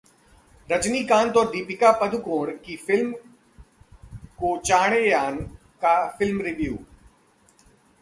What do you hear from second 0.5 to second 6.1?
रजनीकांत और दीपिका पादुकोण की फिल्म कोचाणेयान का